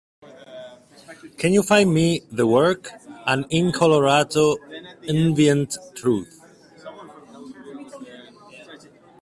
Can 1.37 1.53
you 1.53 1.61
find 1.61 1.93
me 1.93 2.21
the 2.31 2.47
work, 2.47 2.89
An 3.27 3.43
InColorado 3.51 4.55
Nvenient 5.03 5.77
Truth? 5.93 6.39